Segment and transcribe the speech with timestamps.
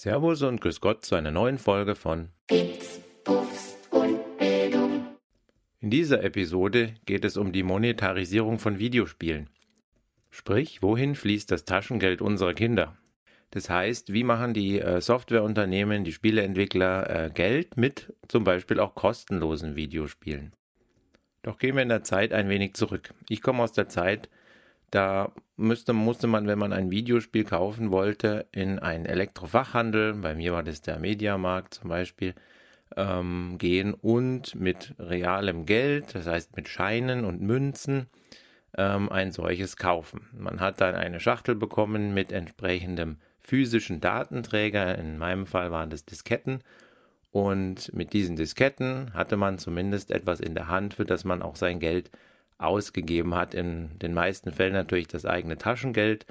[0.00, 5.06] Servus und Grüß Gott zu einer neuen Folge von Bits, Buffs und Bildung.
[5.80, 9.50] In dieser Episode geht es um die Monetarisierung von Videospielen.
[10.30, 12.96] Sprich, wohin fließt das Taschengeld unserer Kinder?
[13.50, 18.94] Das heißt, wie machen die äh, Softwareunternehmen, die Spieleentwickler äh, Geld mit zum Beispiel auch
[18.94, 20.52] kostenlosen Videospielen?
[21.42, 23.14] Doch gehen wir in der Zeit ein wenig zurück.
[23.28, 24.28] Ich komme aus der Zeit,
[24.90, 30.52] da müsste, musste man, wenn man ein Videospiel kaufen wollte, in einen Elektrofachhandel, bei mir
[30.52, 32.34] war das der Mediamarkt zum Beispiel,
[32.96, 38.06] ähm, gehen und mit realem Geld, das heißt mit Scheinen und Münzen,
[38.76, 40.28] ähm, ein solches kaufen.
[40.32, 46.04] Man hat dann eine Schachtel bekommen mit entsprechendem physischen Datenträger, in meinem Fall waren das
[46.04, 46.62] Disketten,
[47.30, 51.56] und mit diesen Disketten hatte man zumindest etwas in der Hand, für das man auch
[51.56, 52.10] sein Geld
[52.58, 53.54] ausgegeben hat.
[53.54, 56.26] In den meisten Fällen natürlich das eigene Taschengeld.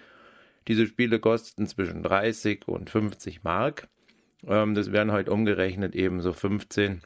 [0.68, 3.88] Diese Spiele kosten zwischen 30 und 50 Mark.
[4.46, 7.02] Ähm, das wären heute umgerechnet eben so 15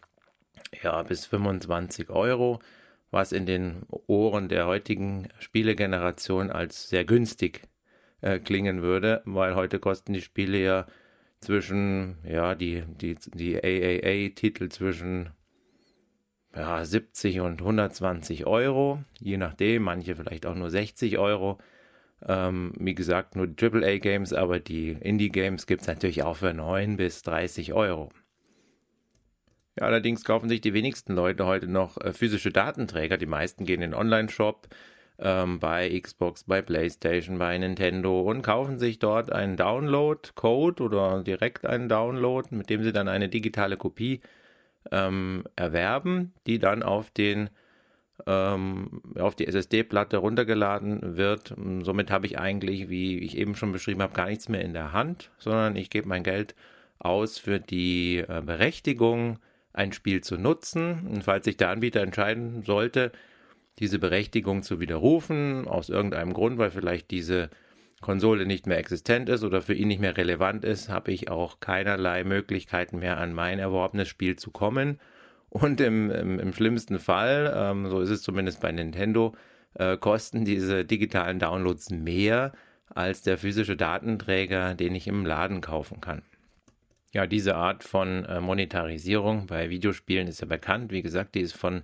[0.83, 2.59] ja, bis 25 Euro,
[3.11, 7.61] was in den Ohren der heutigen Spielegeneration als sehr günstig
[8.22, 10.88] äh, klingen würde, weil heute kosten die Spiele ja
[11.39, 15.31] zwischen, ja, die, die, die AAA-Titel zwischen
[16.55, 21.57] ja, 70 und 120 Euro, je nachdem, manche vielleicht auch nur 60 Euro.
[22.27, 26.97] Ähm, wie gesagt, nur die AAA-Games, aber die Indie-Games gibt es natürlich auch für 9
[26.97, 28.09] bis 30 Euro.
[29.79, 33.17] Ja, allerdings kaufen sich die wenigsten Leute heute noch äh, physische Datenträger.
[33.17, 34.67] Die meisten gehen in den Online-Shop
[35.17, 41.66] ähm, bei Xbox, bei PlayStation, bei Nintendo und kaufen sich dort einen Download-Code oder direkt
[41.66, 44.22] einen Download, mit dem sie dann eine digitale Kopie
[44.91, 47.49] ähm, erwerben, die dann auf den
[48.27, 51.55] ähm, auf die SSD-Platte runtergeladen wird.
[51.83, 54.93] Somit habe ich eigentlich, wie ich eben schon beschrieben habe, gar nichts mehr in der
[54.93, 56.56] Hand, sondern ich gebe mein Geld
[57.00, 59.39] aus für die äh, Berechtigung,
[59.73, 61.07] ein Spiel zu nutzen.
[61.07, 63.11] Und falls sich der Anbieter entscheiden sollte,
[63.79, 67.50] diese Berechtigung zu widerrufen, aus irgendeinem Grund, weil vielleicht diese
[68.01, 71.59] Konsole nicht mehr existent ist oder für ihn nicht mehr relevant ist, habe ich auch
[71.59, 75.00] keinerlei Möglichkeiten mehr an mein erworbenes Spiel zu kommen.
[75.50, 79.35] Und im, im, im schlimmsten Fall, ähm, so ist es zumindest bei Nintendo,
[79.75, 82.53] äh, kosten diese digitalen Downloads mehr
[82.89, 86.23] als der physische Datenträger, den ich im Laden kaufen kann.
[87.13, 90.91] Ja, diese Art von äh, Monetarisierung bei Videospielen ist ja bekannt.
[90.91, 91.83] Wie gesagt, die ist von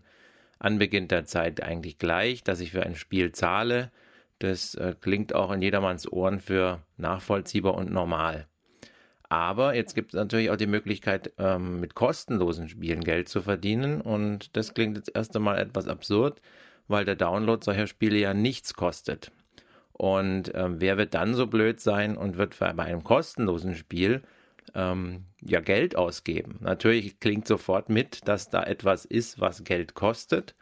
[0.60, 3.92] Anbeginn der Zeit eigentlich gleich, dass ich für ein Spiel zahle
[4.40, 8.48] das äh, klingt auch in jedermanns Ohren für nachvollziehbar und normal.
[9.30, 14.00] Aber jetzt gibt es natürlich auch die Möglichkeit, ähm, mit kostenlosen Spielen Geld zu verdienen.
[14.00, 16.42] Und das klingt jetzt erst einmal etwas absurd,
[16.88, 19.32] weil der Download solcher Spiele ja nichts kostet.
[19.92, 24.22] Und ähm, wer wird dann so blöd sein und wird bei einem kostenlosen Spiel
[24.76, 26.60] ähm, ja Geld ausgeben?
[26.62, 30.56] Natürlich klingt sofort mit, dass da etwas ist, was Geld kostet.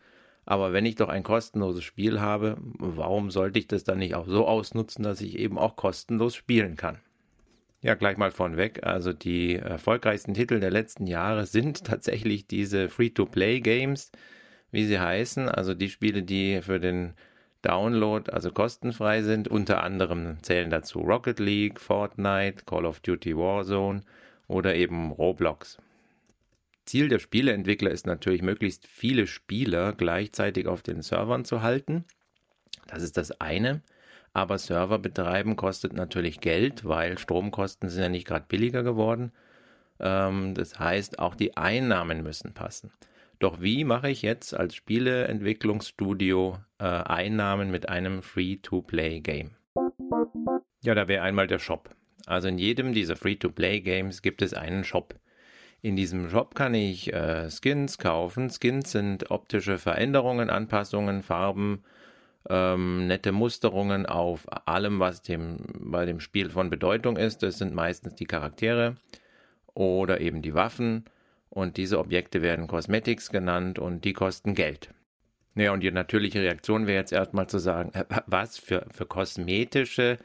[0.45, 4.27] Aber wenn ich doch ein kostenloses Spiel habe, warum sollte ich das dann nicht auch
[4.27, 6.99] so ausnutzen, dass ich eben auch kostenlos spielen kann?
[7.81, 8.83] Ja, gleich mal vornweg.
[8.83, 14.11] Also die erfolgreichsten Titel der letzten Jahre sind tatsächlich diese Free-to-Play-Games,
[14.71, 15.49] wie sie heißen.
[15.49, 17.13] Also die Spiele, die für den
[17.61, 19.47] Download also kostenfrei sind.
[19.47, 24.01] Unter anderem zählen dazu Rocket League, Fortnite, Call of Duty Warzone
[24.47, 25.79] oder eben Roblox.
[26.85, 32.05] Ziel der Spieleentwickler ist natürlich, möglichst viele Spieler gleichzeitig auf den Servern zu halten.
[32.87, 33.81] Das ist das eine.
[34.33, 39.31] Aber Server betreiben kostet natürlich Geld, weil Stromkosten sind ja nicht gerade billiger geworden.
[39.99, 42.91] Ähm, das heißt, auch die Einnahmen müssen passen.
[43.39, 49.51] Doch wie mache ich jetzt als Spieleentwicklungsstudio äh, Einnahmen mit einem Free-to-Play-Game?
[50.83, 51.89] Ja, da wäre einmal der Shop.
[52.25, 55.15] Also in jedem dieser Free-to-Play-Games gibt es einen Shop.
[55.85, 58.49] In diesem Shop kann ich äh, Skins kaufen.
[58.49, 61.83] Skins sind optische Veränderungen, Anpassungen, Farben,
[62.49, 67.43] ähm, nette Musterungen auf allem, was dem, bei dem Spiel von Bedeutung ist.
[67.43, 68.95] Das sind meistens die Charaktere
[69.75, 71.05] oder eben die Waffen.
[71.51, 74.89] Und diese Objekte werden Cosmetics genannt und die kosten Geld.
[75.53, 80.13] Naja, und die natürliche Reaktion wäre jetzt erstmal zu sagen, äh, was für, für kosmetische
[80.13, 80.17] äh,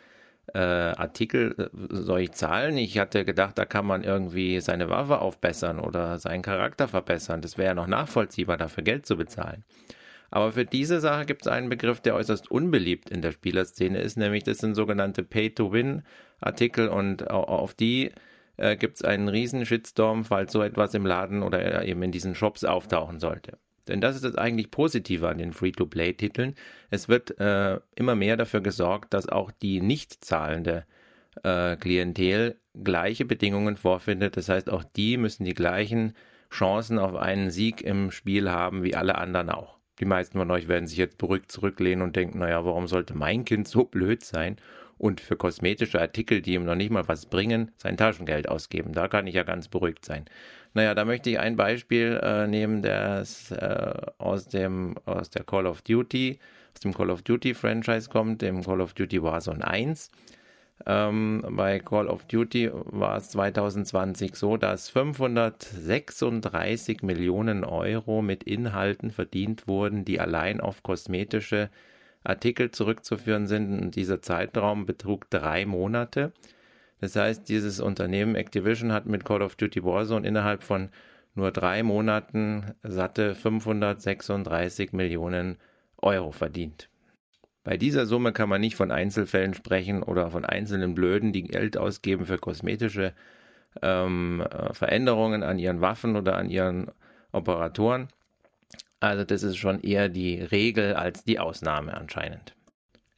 [0.59, 2.77] Artikel äh, soll ich zahlen?
[2.77, 7.43] Ich hatte gedacht, da kann man irgendwie seine Waffe aufbessern oder seinen Charakter verbessern.
[7.43, 9.65] Das wäre ja noch nachvollziehbar, dafür Geld zu bezahlen.
[10.31, 14.17] Aber für diese Sache gibt es einen Begriff, der äußerst unbeliebt in der Spielerszene ist,
[14.17, 18.13] nämlich das sind sogenannte Pay-to-Win-Artikel und auf die
[18.57, 22.35] äh, gibt es einen riesen Shitstorm, falls so etwas im Laden oder eben in diesen
[22.35, 23.59] Shops auftauchen sollte.
[23.91, 26.55] Denn das ist das eigentlich Positive an den Free-to-Play-Titeln.
[26.91, 30.85] Es wird äh, immer mehr dafür gesorgt, dass auch die nicht zahlende
[31.43, 34.37] äh, Klientel gleiche Bedingungen vorfindet.
[34.37, 36.15] Das heißt, auch die müssen die gleichen
[36.51, 39.79] Chancen auf einen Sieg im Spiel haben wie alle anderen auch.
[39.99, 43.45] Die meisten von euch werden sich jetzt beruhigt zurücklehnen und denken, naja, warum sollte mein
[43.45, 44.57] Kind so blöd sein
[45.01, 48.93] und für kosmetische Artikel, die ihm noch nicht mal was bringen, sein Taschengeld ausgeben?
[48.93, 50.27] Da kann ich ja ganz beruhigt sein.
[50.75, 55.67] Naja, da möchte ich ein Beispiel äh, nehmen, das äh, aus dem aus der Call
[55.67, 56.39] of Duty,
[56.75, 60.11] aus dem Call of Duty Franchise kommt, dem Call of Duty Warzone 1.
[60.87, 69.11] Ähm, bei Call of Duty war es 2020 so, dass 536 Millionen Euro mit Inhalten
[69.11, 71.71] verdient wurden, die allein auf kosmetische
[72.25, 73.81] Artikel zurückzuführen sind.
[73.81, 76.33] Und dieser Zeitraum betrug drei Monate.
[77.01, 80.91] Das heißt, dieses Unternehmen Activision hat mit Call of Duty Warzone innerhalb von
[81.35, 85.59] nur drei Monaten satte 536 Millionen
[85.97, 86.91] Euro verdient.
[87.63, 91.77] Bei dieser Summe kann man nicht von Einzelfällen sprechen oder von einzelnen Blöden, die Geld
[91.77, 93.13] ausgeben für kosmetische
[93.83, 96.91] ähm, äh, Veränderungen an ihren Waffen oder an ihren
[97.33, 98.09] Operatoren.
[99.01, 102.55] Also das ist schon eher die Regel als die Ausnahme anscheinend.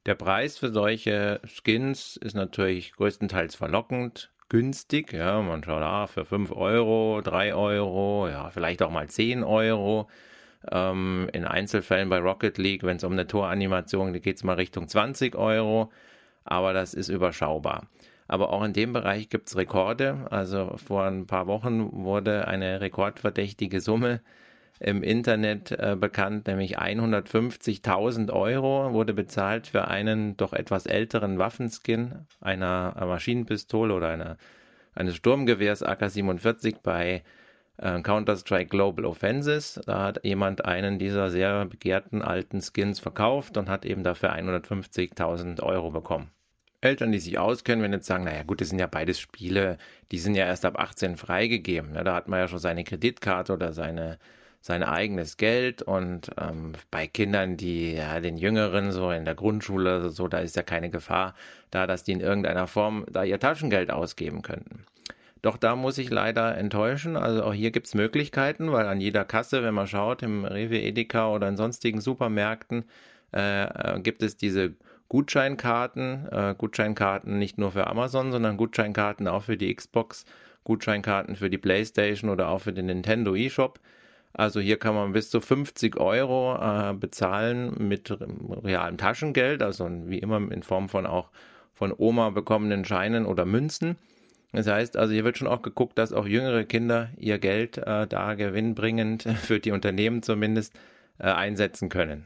[0.06, 5.12] Der Preis für solche Skins ist natürlich größtenteils verlockend, günstig.
[5.12, 10.08] Ja, man schaut, ah, für 5 Euro, 3 Euro, ja, vielleicht auch mal 10 Euro.
[10.70, 14.54] Ähm, in Einzelfällen bei Rocket League, wenn es um eine Toranimation geht, geht es mal
[14.54, 15.90] Richtung 20 Euro,
[16.44, 17.88] aber das ist überschaubar.
[18.28, 20.26] Aber auch in dem Bereich gibt es Rekorde.
[20.30, 24.20] Also vor ein paar Wochen wurde eine rekordverdächtige Summe
[24.82, 32.26] im Internet äh, bekannt, nämlich 150.000 Euro wurde bezahlt für einen doch etwas älteren Waffenskin
[32.40, 34.36] einer Maschinenpistole oder einer,
[34.94, 37.22] eines Sturmgewehrs AK-47 bei
[37.76, 39.80] äh, Counter-Strike Global Offenses.
[39.86, 45.62] Da hat jemand einen dieser sehr begehrten alten Skins verkauft und hat eben dafür 150.000
[45.62, 46.30] Euro bekommen.
[46.80, 49.78] Eltern, die sich auskennen, wenn jetzt sagen, naja gut, das sind ja beides Spiele,
[50.10, 51.94] die sind ja erst ab 18 freigegeben.
[51.94, 54.18] Ja, da hat man ja schon seine Kreditkarte oder seine,
[54.62, 60.08] sein eigenes Geld und ähm, bei Kindern, die ja den Jüngeren so in der Grundschule
[60.10, 61.34] so, da ist ja keine Gefahr
[61.70, 64.84] da, dass die in irgendeiner Form da ihr Taschengeld ausgeben könnten.
[65.42, 67.16] Doch da muss ich leider enttäuschen.
[67.16, 70.78] Also auch hier gibt es Möglichkeiten, weil an jeder Kasse, wenn man schaut, im Rewe,
[70.78, 72.84] Edeka oder in sonstigen Supermärkten,
[73.34, 74.74] äh, äh, gibt es diese
[75.08, 76.28] Gutscheinkarten.
[76.30, 80.24] Äh, Gutscheinkarten nicht nur für Amazon, sondern Gutscheinkarten auch für die Xbox,
[80.62, 83.80] Gutscheinkarten für die PlayStation oder auch für den Nintendo eShop.
[84.34, 88.10] Also hier kann man bis zu 50 Euro äh, bezahlen mit
[88.64, 91.30] realem Taschengeld, also wie immer in Form von auch
[91.74, 93.96] von Oma bekommenen Scheinen oder Münzen.
[94.52, 98.06] Das heißt, also hier wird schon auch geguckt, dass auch jüngere Kinder ihr Geld äh,
[98.06, 100.74] da gewinnbringend für die Unternehmen zumindest
[101.18, 102.24] äh, einsetzen können.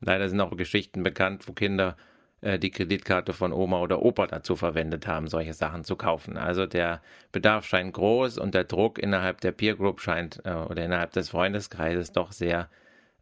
[0.00, 1.96] Leider sind auch Geschichten bekannt, wo Kinder
[2.44, 6.36] äh, die Kreditkarte von Oma oder Opa dazu verwendet haben, solche Sachen zu kaufen.
[6.36, 7.00] Also der
[7.32, 11.30] Bedarf scheint groß und der Druck innerhalb der Peer Group scheint äh, oder innerhalb des
[11.30, 12.68] Freundeskreises doch sehr,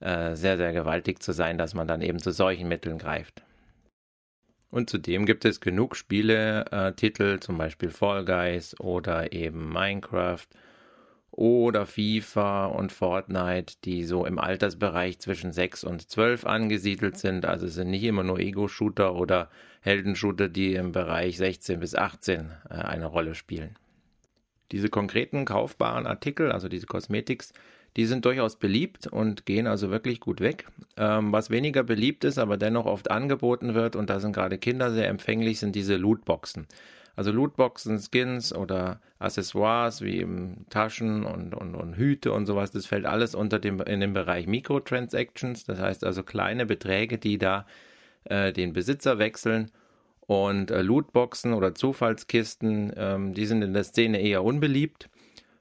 [0.00, 3.42] äh, sehr, sehr gewaltig zu sein, dass man dann eben zu solchen Mitteln greift.
[4.70, 10.46] Und zudem gibt es genug Spiele-Titel, äh, zum Beispiel Fall Guys oder eben Minecraft
[11.32, 17.46] oder FIFA und Fortnite, die so im Altersbereich zwischen 6 und 12 angesiedelt sind.
[17.46, 22.50] Also es sind nicht immer nur Ego-Shooter oder Heldenshooter, die im Bereich 16 bis 18
[22.68, 23.76] äh, eine Rolle spielen.
[24.72, 27.52] Diese konkreten kaufbaren Artikel, also diese Cosmetics,
[27.96, 30.66] die sind durchaus beliebt und gehen also wirklich gut weg.
[30.96, 34.92] Ähm, was weniger beliebt ist, aber dennoch oft angeboten wird, und da sind gerade Kinder
[34.92, 36.66] sehr empfänglich, sind diese Lootboxen.
[37.16, 42.86] Also Lootboxen, Skins oder Accessoires wie eben Taschen und, und, und Hüte und sowas, das
[42.86, 45.64] fällt alles unter dem, in den Bereich Microtransactions.
[45.64, 47.66] Das heißt also kleine Beträge, die da
[48.24, 49.70] äh, den Besitzer wechseln.
[50.20, 55.08] Und äh, Lootboxen oder Zufallskisten, ähm, die sind in der Szene eher unbeliebt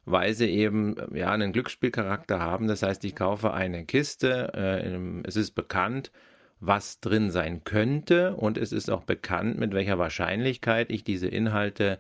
[0.06, 2.68] weil sie eben ja einen Glücksspielcharakter haben.
[2.68, 6.12] Das heißt, ich kaufe eine Kiste, äh, es ist bekannt,
[6.62, 12.00] was drin sein könnte und es ist auch bekannt, mit welcher Wahrscheinlichkeit ich diese Inhalte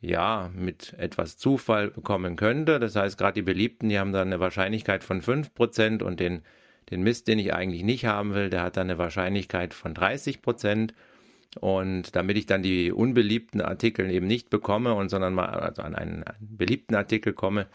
[0.00, 2.78] ja mit etwas Zufall bekommen könnte.
[2.78, 6.42] Das heißt, gerade die Beliebten, die haben dann eine Wahrscheinlichkeit von 5% und den,
[6.90, 10.92] den Mist, den ich eigentlich nicht haben will, der hat dann eine Wahrscheinlichkeit von 30%.
[11.58, 15.96] Und damit ich dann die unbeliebten Artikel eben nicht bekomme und sondern mal also an
[15.96, 17.66] einen, beliebten Artikel komme,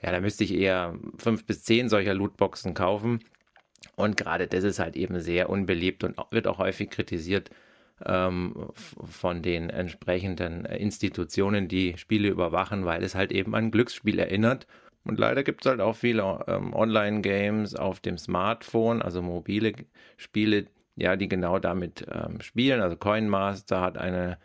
[0.00, 3.20] ja, da müsste ich eher fünf bis zehn solcher Lootboxen kaufen.
[3.96, 7.50] Und gerade das ist halt eben sehr unbeliebt und wird auch häufig kritisiert
[8.04, 14.66] ähm, von den entsprechenden Institutionen, die Spiele überwachen, weil es halt eben an Glücksspiel erinnert.
[15.04, 19.72] Und leider gibt es halt auch viele ähm, Online-Games auf dem Smartphone, also mobile
[20.16, 20.66] Spiele,
[20.96, 22.80] ja, die genau damit ähm, spielen.
[22.80, 24.38] Also Coinmaster hat eine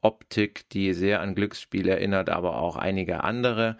[0.00, 3.76] Optik, die sehr an Glücksspiel erinnert, aber auch einige andere.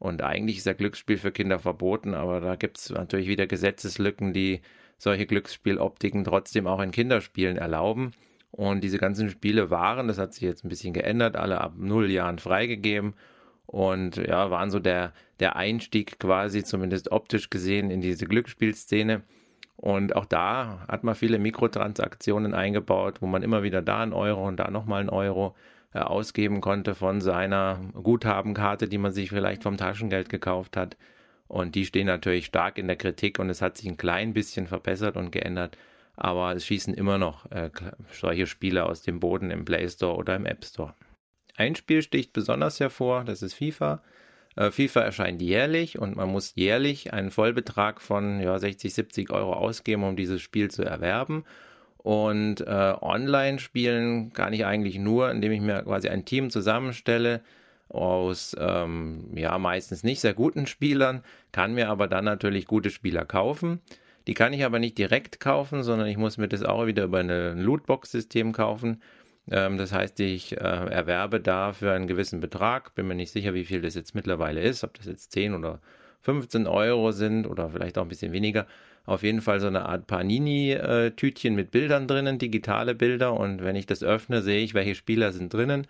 [0.00, 4.32] Und eigentlich ist ja Glücksspiel für Kinder verboten, aber da gibt es natürlich wieder Gesetzeslücken,
[4.32, 4.62] die
[4.96, 8.12] solche Glücksspieloptiken trotzdem auch in Kinderspielen erlauben.
[8.50, 12.10] Und diese ganzen Spiele waren, das hat sich jetzt ein bisschen geändert, alle ab null
[12.10, 13.12] Jahren freigegeben
[13.66, 19.22] und ja, waren so der, der Einstieg quasi, zumindest optisch gesehen, in diese Glücksspielszene.
[19.76, 24.48] Und auch da hat man viele Mikrotransaktionen eingebaut, wo man immer wieder da einen Euro
[24.48, 25.54] und da nochmal einen Euro
[25.98, 30.96] ausgeben konnte von seiner Guthabenkarte, die man sich vielleicht vom Taschengeld gekauft hat.
[31.48, 34.68] Und die stehen natürlich stark in der Kritik und es hat sich ein klein bisschen
[34.68, 35.76] verbessert und geändert.
[36.14, 37.70] Aber es schießen immer noch äh,
[38.12, 40.94] solche Spiele aus dem Boden im Play Store oder im App Store.
[41.56, 44.02] Ein Spiel sticht besonders hervor, das ist FIFA.
[44.56, 49.54] Äh, FIFA erscheint jährlich und man muss jährlich einen Vollbetrag von ja, 60, 70 Euro
[49.54, 51.44] ausgeben, um dieses Spiel zu erwerben.
[52.02, 57.42] Und äh, online spielen kann ich eigentlich nur, indem ich mir quasi ein Team zusammenstelle
[57.88, 63.24] aus ähm, ja meistens nicht sehr guten Spielern, kann mir aber dann natürlich gute Spieler
[63.24, 63.80] kaufen.
[64.26, 67.18] Die kann ich aber nicht direkt kaufen, sondern ich muss mir das auch wieder über
[67.18, 69.02] ein Lootbox-System kaufen.
[69.50, 73.54] Ähm, das heißt, ich äh, erwerbe da für einen gewissen Betrag, bin mir nicht sicher,
[73.54, 75.80] wie viel das jetzt mittlerweile ist, ob das jetzt 10 oder
[76.22, 78.66] 15 Euro sind oder vielleicht auch ein bisschen weniger.
[79.06, 83.34] Auf jeden Fall so eine Art Panini-Tütchen mit Bildern drinnen, digitale Bilder.
[83.34, 85.86] Und wenn ich das öffne, sehe ich, welche Spieler sind drinnen.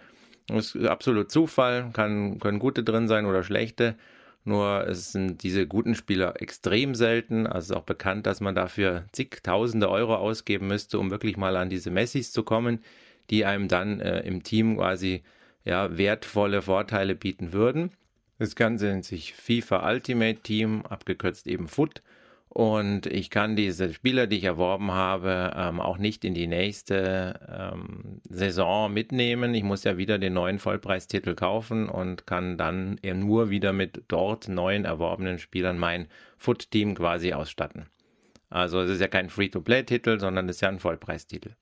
[0.46, 3.94] Das ist absolut Zufall, kann, können gute drin sein oder schlechte.
[4.44, 7.46] Nur es sind diese guten Spieler extrem selten.
[7.46, 11.56] Also es ist auch bekannt, dass man dafür zigtausende Euro ausgeben müsste, um wirklich mal
[11.56, 12.80] an diese Messis zu kommen,
[13.28, 15.22] die einem dann äh, im Team quasi
[15.64, 17.92] ja, wertvolle Vorteile bieten würden.
[18.38, 22.02] Das Ganze nennt sich FIFA Ultimate Team, abgekürzt eben FUT.
[22.52, 27.38] Und ich kann diese Spieler, die ich erworben habe, ähm, auch nicht in die nächste
[27.48, 29.54] ähm, Saison mitnehmen.
[29.54, 34.48] Ich muss ja wieder den neuen Vollpreistitel kaufen und kann dann nur wieder mit dort
[34.48, 37.86] neuen erworbenen Spielern mein Foot-Team quasi ausstatten.
[38.48, 41.52] Also es ist ja kein Free-to-Play-Titel, sondern es ist ja ein Vollpreistitel.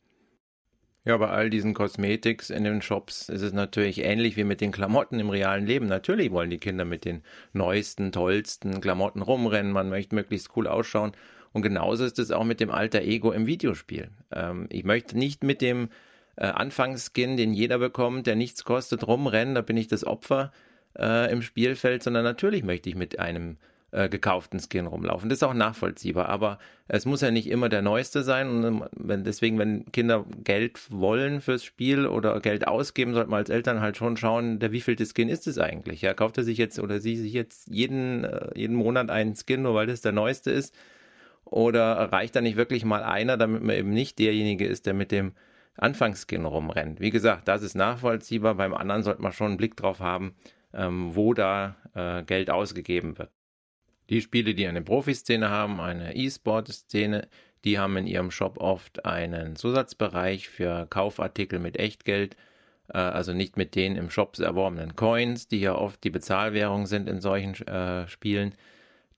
[1.09, 4.73] Ja, bei all diesen Cosmetics in den Shops ist es natürlich ähnlich wie mit den
[4.73, 5.87] Klamotten im realen Leben.
[5.87, 7.23] Natürlich wollen die Kinder mit den
[7.55, 9.73] neuesten, tollsten Klamotten rumrennen.
[9.73, 11.13] Man möchte möglichst cool ausschauen.
[11.55, 14.11] Und genauso ist es auch mit dem alter Ego im Videospiel.
[14.33, 15.89] Ähm, ich möchte nicht mit dem
[16.37, 19.55] äh, Anfangsskin, den jeder bekommt, der nichts kostet, rumrennen.
[19.55, 20.53] Da bin ich das Opfer
[20.99, 23.57] äh, im Spielfeld, sondern natürlich möchte ich mit einem
[23.91, 25.29] äh, gekauften Skin rumlaufen.
[25.29, 28.49] Das ist auch nachvollziehbar, aber es muss ja nicht immer der neueste sein.
[28.49, 33.39] Und ähm, wenn, deswegen, wenn Kinder Geld wollen fürs Spiel oder Geld ausgeben, sollte man
[33.39, 36.03] als Eltern halt schon schauen, der wievielte Skin ist es eigentlich?
[36.03, 39.63] Ja, kauft er sich jetzt oder sie sich jetzt jeden, äh, jeden Monat einen Skin,
[39.63, 40.75] nur weil das der neueste ist?
[41.45, 45.11] Oder reicht da nicht wirklich mal einer, damit man eben nicht derjenige ist, der mit
[45.13, 45.33] dem
[45.79, 47.01] Anfangsskin rumrennt?
[47.01, 48.55] Wie gesagt, das ist nachvollziehbar.
[48.57, 50.35] Beim anderen sollte man schon einen Blick drauf haben,
[50.75, 53.31] ähm, wo da äh, Geld ausgegeben wird.
[54.11, 57.29] Die Spiele, die eine Profiszene haben, eine E-Sport-Szene,
[57.65, 62.37] die haben in ihrem Shop oft einen Zusatzbereich für Kaufartikel mit Echtgeld,
[62.89, 67.09] äh, also nicht mit den im Shop erworbenen Coins, die ja oft die Bezahlwährung sind
[67.09, 68.55] in solchen äh, Spielen.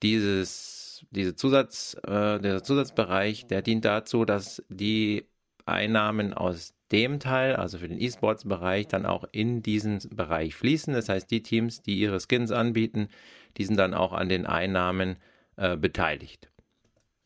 [0.03, 5.27] Dieses, diese Zusatz, äh, dieser Zusatzbereich, der dient dazu, dass die
[5.67, 10.95] Einnahmen aus dem Teil, also für den E-Sports-Bereich, dann auch in diesen Bereich fließen.
[10.95, 13.09] Das heißt, die Teams, die ihre Skins anbieten,
[13.57, 15.17] die sind dann auch an den Einnahmen
[15.57, 16.51] äh, beteiligt.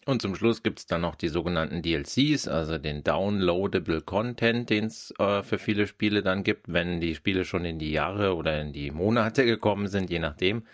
[0.07, 4.87] Und zum Schluss gibt es dann noch die sogenannten DLCs, also den Downloadable Content, den
[4.87, 8.61] es äh, für viele Spiele dann gibt, wenn die Spiele schon in die Jahre oder
[8.61, 10.65] in die Monate gekommen sind, je nachdem.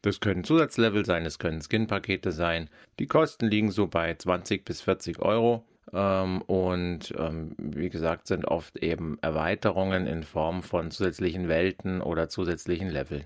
[0.00, 2.70] Das können Zusatzlevel sein, es können Skin-Pakete sein.
[2.98, 5.66] Die Kosten liegen so bei 20 bis 40 Euro.
[5.92, 12.28] Ähm, und ähm, wie gesagt, sind oft eben Erweiterungen in Form von zusätzlichen Welten oder
[12.28, 13.24] zusätzlichen Leveln.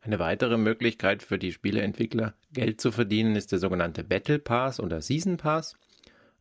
[0.00, 5.00] Eine weitere Möglichkeit für die Spieleentwickler, Geld zu verdienen, ist der sogenannte Battle Pass oder
[5.00, 5.76] Season Pass.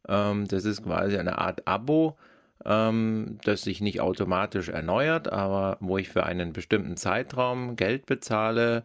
[0.07, 2.17] Ähm, das ist quasi eine Art Abo,
[2.65, 8.83] ähm, das sich nicht automatisch erneuert, aber wo ich für einen bestimmten Zeitraum Geld bezahle,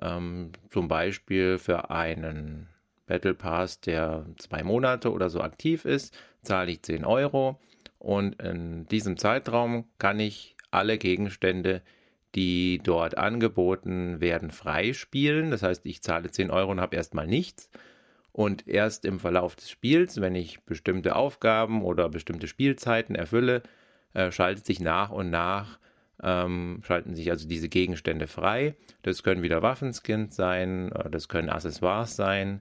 [0.00, 2.68] ähm, zum Beispiel für einen
[3.06, 7.60] Battle Pass, der zwei Monate oder so aktiv ist, zahle ich 10 Euro
[7.98, 11.82] und in diesem Zeitraum kann ich alle Gegenstände,
[12.34, 15.50] die dort angeboten werden, freispielen.
[15.50, 17.70] Das heißt, ich zahle 10 Euro und habe erstmal nichts.
[18.32, 23.62] Und erst im Verlauf des Spiels, wenn ich bestimmte Aufgaben oder bestimmte Spielzeiten erfülle,
[24.12, 25.78] äh, schaltet sich nach und nach,
[26.22, 28.74] ähm, schalten sich also diese Gegenstände frei.
[29.00, 32.60] Das können wieder Waffenskins sein, äh, das können Accessoires sein,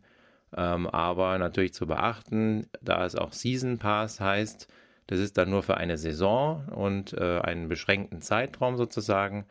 [0.56, 4.68] ähm, aber natürlich zu beachten, da es auch Season Pass heißt,
[5.08, 9.46] Das ist dann nur für eine Saison und äh, einen beschränkten Zeitraum sozusagen.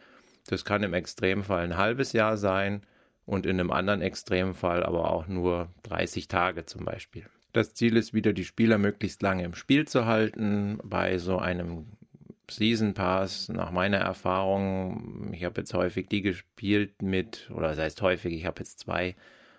[0.49, 2.82] Das kann im Extremfall ein halbes Jahr sein
[3.25, 7.26] und in einem anderen Extremfall aber auch nur 30 Tage zum Beispiel.
[7.52, 10.78] Das Ziel ist wieder, die Spieler möglichst lange im Spiel zu halten.
[10.82, 11.87] Bei so einem
[12.50, 18.02] Season Pass, nach meiner Erfahrung, ich habe jetzt häufig die gespielt mit, oder das heißt
[18.02, 19.14] häufig, ich habe jetzt zwei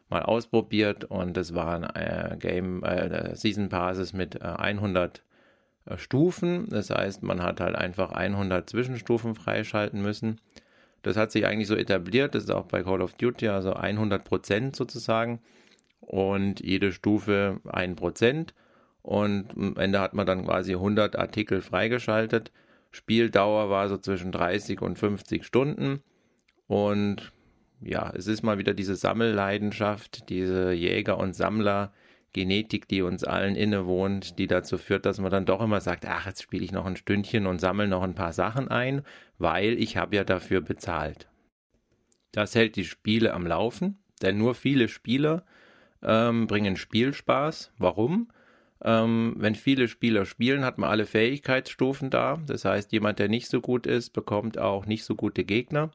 [0.10, 5.24] mal ausprobiert und es waren äh, Game äh, Season Passes mit äh, 100
[5.86, 6.68] äh, Stufen.
[6.70, 10.40] Das heißt, man hat halt einfach 100 Zwischenstufen freischalten müssen.
[11.02, 12.36] Das hat sich eigentlich so etabliert.
[12.36, 15.40] Das ist auch bei Call of Duty also 100 Prozent sozusagen
[16.00, 18.54] und jede Stufe 1 Prozent.
[19.02, 22.52] Und am Ende hat man dann quasi 100 Artikel freigeschaltet.
[22.90, 26.02] Spieldauer war so zwischen 30 und 50 Stunden.
[26.68, 27.32] Und
[27.82, 34.40] ja, es ist mal wieder diese Sammelleidenschaft, diese Jäger- und Sammler-Genetik, die uns allen innewohnt,
[34.40, 36.96] die dazu führt, dass man dann doch immer sagt, ach, jetzt spiele ich noch ein
[36.96, 39.04] Stündchen und sammle noch ein paar Sachen ein,
[39.38, 41.28] weil ich habe ja dafür bezahlt.
[42.32, 45.46] Das hält die Spiele am Laufen, denn nur viele Spieler
[46.02, 47.72] ähm, bringen Spielspaß.
[47.78, 48.30] Warum?
[48.84, 52.38] Ähm, wenn viele Spieler spielen, hat man alle Fähigkeitsstufen da.
[52.46, 55.92] Das heißt, jemand, der nicht so gut ist, bekommt auch nicht so gute Gegner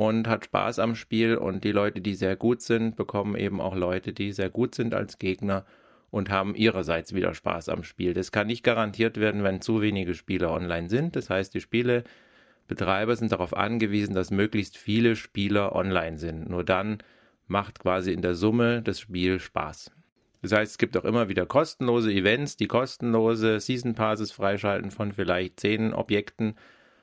[0.00, 1.36] und hat Spaß am Spiel.
[1.36, 4.94] Und die Leute, die sehr gut sind, bekommen eben auch Leute, die sehr gut sind
[4.94, 5.66] als Gegner
[6.10, 8.14] und haben ihrerseits wieder Spaß am Spiel.
[8.14, 11.16] Das kann nicht garantiert werden, wenn zu wenige Spieler online sind.
[11.16, 16.48] Das heißt, die Spielebetreiber sind darauf angewiesen, dass möglichst viele Spieler online sind.
[16.48, 17.02] Nur dann
[17.46, 19.92] macht quasi in der Summe das Spiel Spaß.
[20.40, 25.12] Das heißt, es gibt auch immer wieder kostenlose Events, die kostenlose Season Passes freischalten von
[25.12, 26.54] vielleicht zehn Objekten,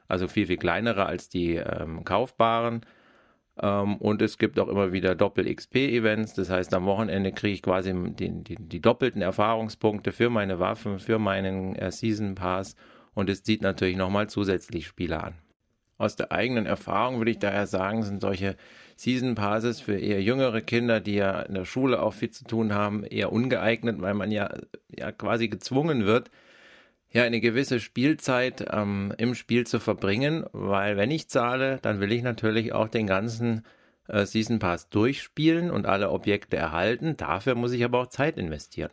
[0.08, 2.82] also viel, viel kleinere als die ähm, kaufbaren.
[3.60, 7.94] Ähm, und es gibt auch immer wieder Doppel-XP-Events, das heißt, am Wochenende kriege ich quasi
[7.94, 12.76] die, die, die, doppelten Erfahrungspunkte für meine Waffen, für meinen äh, Season Pass
[13.14, 15.34] und es zieht natürlich nochmal zusätzlich Spieler an.
[15.98, 18.56] Aus der eigenen Erfahrung würde ich daher sagen, sind solche
[18.96, 22.74] Season Passes für eher jüngere Kinder, die ja in der Schule auch viel zu tun
[22.74, 24.54] haben, eher ungeeignet, weil man ja,
[24.96, 26.30] ja quasi gezwungen wird,
[27.18, 32.12] ja eine gewisse Spielzeit ähm, im Spiel zu verbringen, weil wenn ich zahle, dann will
[32.12, 33.66] ich natürlich auch den ganzen
[34.08, 37.18] äh, Season Pass durchspielen und alle Objekte erhalten.
[37.18, 38.92] Dafür muss ich aber auch Zeit investieren.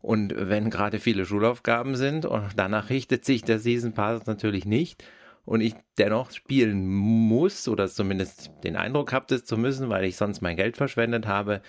[0.00, 5.04] Und wenn gerade viele Schulaufgaben sind und danach richtet sich der Season Pass natürlich nicht,
[5.46, 10.16] und ich dennoch spielen muss oder zumindest den Eindruck habe, das zu müssen, weil ich
[10.16, 11.60] sonst mein Geld verschwendet habe,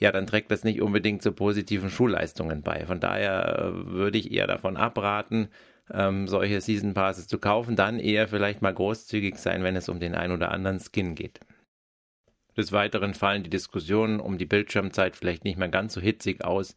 [0.00, 2.86] ja, dann trägt das nicht unbedingt zu positiven Schulleistungen bei.
[2.86, 5.48] Von daher äh, würde ich eher davon abraten,
[5.92, 10.00] ähm, solche Season Passes zu kaufen, dann eher vielleicht mal großzügig sein, wenn es um
[10.00, 11.40] den ein oder anderen Skin geht.
[12.56, 16.76] Des Weiteren fallen die Diskussionen um die Bildschirmzeit vielleicht nicht mehr ganz so hitzig aus,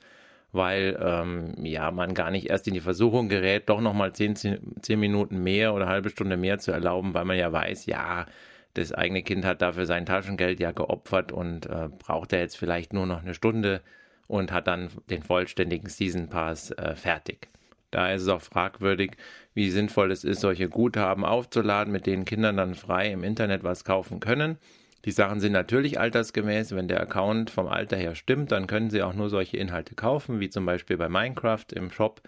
[0.52, 5.00] weil ähm, ja man gar nicht erst in die Versuchung gerät, doch nochmal zehn, zehn
[5.00, 8.26] Minuten mehr oder eine halbe Stunde mehr zu erlauben, weil man ja weiß, ja,
[8.74, 12.94] das eigene Kind hat dafür sein Taschengeld ja geopfert und äh, braucht er jetzt vielleicht
[12.94, 13.82] nur noch eine Stunde
[14.28, 17.50] und hat dann den vollständigen Season Pass äh, fertig.
[17.92, 19.12] Da ist es auch fragwürdig,
[19.54, 23.84] wie sinnvoll es ist, solche Guthaben aufzuladen, mit denen Kinder dann frei im Internet was
[23.84, 24.58] kaufen können.
[25.06, 26.74] Die Sachen sind natürlich altersgemäß.
[26.76, 30.40] Wenn der Account vom Alter her stimmt, dann können Sie auch nur solche Inhalte kaufen,
[30.40, 32.22] wie zum Beispiel bei Minecraft im Shop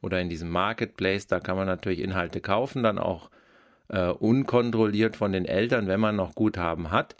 [0.00, 1.26] oder in diesem Marketplace.
[1.26, 3.28] Da kann man natürlich Inhalte kaufen, dann auch
[3.92, 7.16] äh, unkontrolliert von den Eltern, wenn man noch Guthaben hat.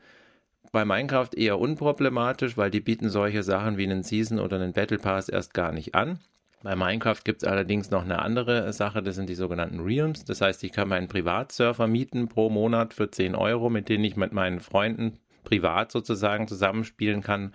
[0.73, 4.99] Bei Minecraft eher unproblematisch, weil die bieten solche Sachen wie einen Season oder einen Battle
[4.99, 6.19] Pass erst gar nicht an.
[6.63, 10.25] Bei Minecraft gibt es allerdings noch eine andere Sache, das sind die sogenannten Realms.
[10.25, 14.17] Das heißt, ich kann meinen Privatsurfer mieten pro Monat für 10 Euro, mit denen ich
[14.17, 17.53] mit meinen Freunden privat sozusagen zusammenspielen kann.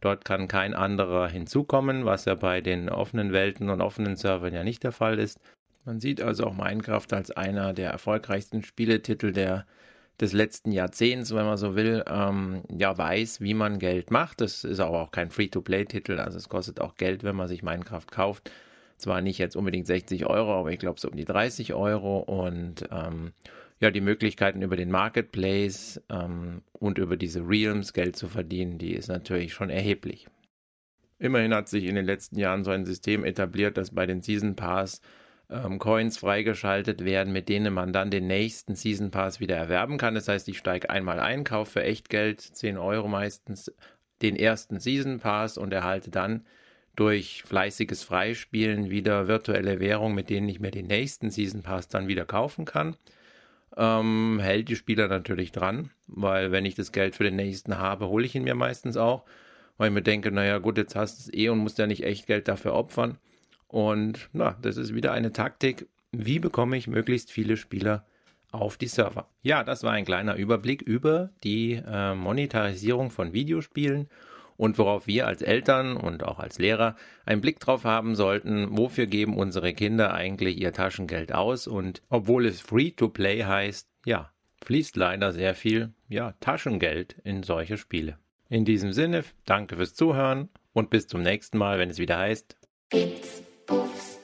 [0.00, 4.64] Dort kann kein anderer hinzukommen, was ja bei den offenen Welten und offenen Servern ja
[4.64, 5.40] nicht der Fall ist.
[5.84, 9.66] Man sieht also auch Minecraft als einer der erfolgreichsten Spieletitel der
[10.20, 14.40] des letzten Jahrzehnts, wenn man so will, ähm, ja weiß, wie man Geld macht.
[14.40, 18.06] Das ist aber auch kein Free-to-Play-Titel, also es kostet auch Geld, wenn man sich Minecraft
[18.10, 18.50] kauft.
[18.98, 22.88] Zwar nicht jetzt unbedingt 60 Euro, aber ich glaube so um die 30 Euro und
[22.92, 23.32] ähm,
[23.80, 28.94] ja, die Möglichkeiten über den Marketplace ähm, und über diese Realms Geld zu verdienen, die
[28.94, 30.28] ist natürlich schon erheblich.
[31.18, 34.54] Immerhin hat sich in den letzten Jahren so ein System etabliert, dass bei den Season
[34.54, 35.00] Pass
[35.52, 40.14] ähm, Coins freigeschaltet werden, mit denen man dann den nächsten Season Pass wieder erwerben kann.
[40.14, 43.72] Das heißt, ich steige einmal ein, kaufe für Echtgeld, 10 Euro meistens,
[44.22, 46.46] den ersten Season Pass und erhalte dann
[46.94, 52.08] durch fleißiges Freispielen wieder virtuelle Währung, mit denen ich mir den nächsten Season Pass dann
[52.08, 52.96] wieder kaufen kann.
[53.76, 58.08] Ähm, hält die Spieler natürlich dran, weil wenn ich das Geld für den nächsten habe,
[58.08, 59.24] hole ich ihn mir meistens auch,
[59.78, 62.04] weil ich mir denke, naja gut, jetzt hast du es eh und musst ja nicht
[62.04, 63.18] echt Geld dafür opfern.
[63.72, 65.88] Und na, das ist wieder eine Taktik.
[66.12, 68.04] Wie bekomme ich möglichst viele Spieler
[68.50, 69.30] auf die Server?
[69.40, 74.10] Ja, das war ein kleiner Überblick über die äh, Monetarisierung von Videospielen
[74.58, 79.06] und worauf wir als Eltern und auch als Lehrer einen Blick drauf haben sollten, wofür
[79.06, 84.32] geben unsere Kinder eigentlich ihr Taschengeld aus und obwohl es Free-to-Play heißt, ja,
[84.66, 88.18] fließt leider sehr viel, ja, Taschengeld in solche Spiele.
[88.50, 92.58] In diesem Sinne, danke fürs Zuhören und bis zum nächsten Mal, wenn es wieder heißt
[92.90, 94.21] Bits, poofs.